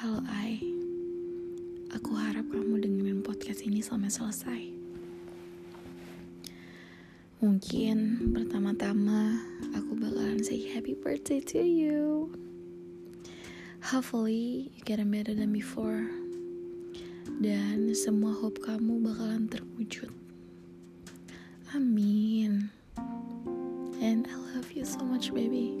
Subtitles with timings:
[0.00, 0.56] Halo Ai,
[1.92, 4.62] aku harap kamu dengerin podcast ini sampai selesai.
[7.44, 9.44] Mungkin pertama-tama
[9.76, 12.32] aku bakalan say happy birthday to you.
[13.92, 16.08] Hopefully you get better than before.
[17.44, 20.08] Dan semua hope kamu bakalan terwujud.
[21.76, 22.72] Amin.
[24.00, 25.79] And I love you so much, baby.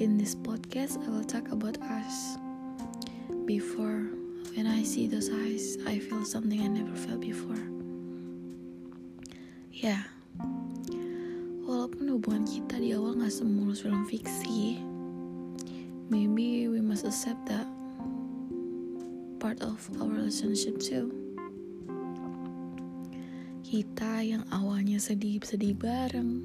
[0.00, 2.40] In this podcast, I will talk about us.
[3.44, 4.08] Before,
[4.56, 7.60] when I see those eyes, I feel something I never felt before.
[9.76, 10.08] Ya,
[11.68, 14.80] walaupun hubungan kita di awal gak semulus film fiksi,
[16.08, 17.68] maybe we must accept that
[19.36, 21.12] part of our relationship too.
[23.68, 26.40] Kita yang awalnya sedih-sedih bareng,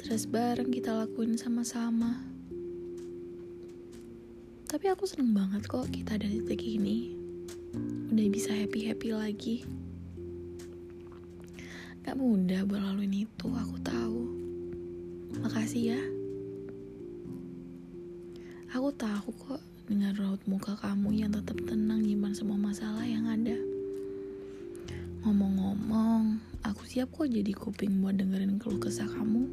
[0.00, 2.35] stres bareng kita lakuin sama-sama.
[4.76, 7.16] Tapi aku seneng banget kok kita ada di titik ini.
[8.12, 9.64] Udah bisa happy-happy lagi.
[12.04, 14.28] Gak mudah berlaluin itu, aku tahu.
[15.40, 16.00] Makasih ya.
[18.76, 23.56] Aku tahu kok dengan raut muka kamu yang tetap tenang nyimpan semua masalah yang ada.
[25.24, 26.36] Ngomong-ngomong,
[26.68, 29.48] aku siap kok jadi kuping buat dengerin keluh kesah kamu.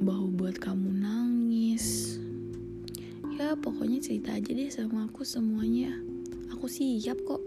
[0.00, 1.37] Bahu buat kamu nangis.
[3.38, 5.94] Ya pokoknya cerita aja deh sama aku semuanya.
[6.50, 7.38] Aku siap kok.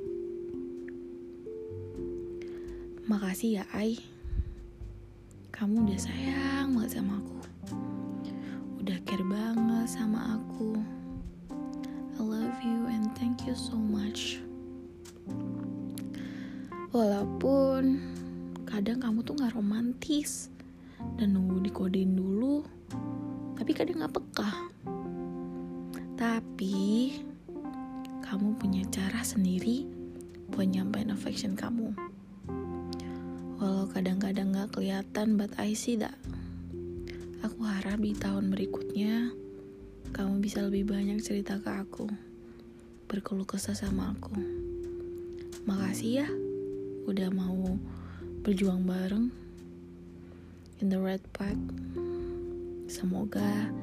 [3.12, 4.00] Makasih ya, Ai.
[5.52, 7.38] Kamu udah sayang banget sama aku.
[8.80, 10.80] Udah care banget sama aku.
[12.16, 14.40] I love you and thank you so much.
[16.96, 18.00] Walaupun
[18.64, 20.48] kadang kamu tuh gak romantis
[21.20, 22.64] dan nunggu dikodein dulu,
[23.60, 24.72] tapi kadang gak peka.
[26.22, 27.18] Tapi
[28.22, 29.90] kamu punya cara sendiri
[30.54, 31.98] buat nyampein affection kamu.
[33.58, 36.14] Walau kadang-kadang gak kelihatan, but I see that.
[37.42, 39.34] Aku harap di tahun berikutnya,
[40.14, 42.06] kamu bisa lebih banyak cerita ke aku.
[43.10, 44.38] Berkeluh kesah sama aku.
[45.66, 46.30] Makasih ya,
[47.10, 47.82] udah mau
[48.46, 49.34] berjuang bareng.
[50.86, 51.58] In the red pack.
[52.86, 53.74] Semoga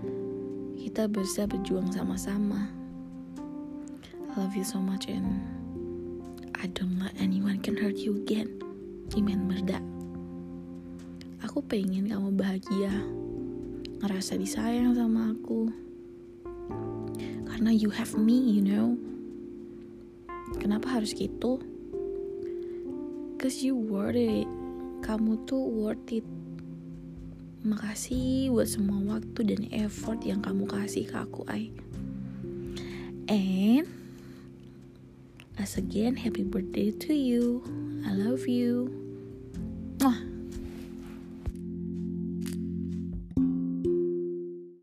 [0.78, 2.70] kita bisa berjuang sama-sama.
[4.30, 5.42] I love you so much and
[6.54, 8.62] I don't let anyone can hurt you again.
[9.18, 9.82] Remember that.
[11.42, 12.94] Aku pengen kamu bahagia,
[13.98, 15.74] ngerasa disayang sama aku.
[17.50, 18.94] Karena you have me, you know.
[20.62, 21.58] Kenapa harus gitu?
[23.38, 24.46] Cause you worth it.
[25.02, 26.26] Kamu tuh worth it.
[27.66, 31.74] Makasih buat semua waktu dan effort yang kamu kasih ke aku, Ai.
[33.26, 33.86] And
[35.58, 37.66] as again, happy birthday to you.
[38.06, 38.94] I love you.